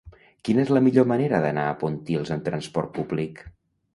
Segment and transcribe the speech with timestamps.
[0.47, 3.45] Quina és la millor manera d'anar a Pontils amb trasport públic?